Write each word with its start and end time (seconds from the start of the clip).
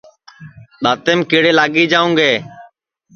دؔتیم 0.83 1.19
کیڑے 1.29 1.51
لاگی 1.57 1.85
جاوں 1.91 2.11
گے 2.17 2.31